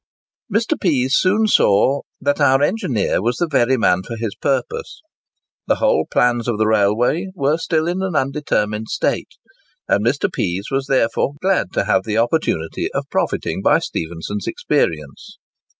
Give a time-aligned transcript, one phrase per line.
[0.51, 0.81] '"Mr.
[0.81, 4.99] Pease soon saw that our engineer was the very man for his purpose.
[5.67, 9.35] The whole plans of the railway were still in an undetermined state,
[9.87, 10.27] and Mr.
[10.33, 15.37] Pease was therefore glad to have the opportunity of profiting by Stephenson's experience.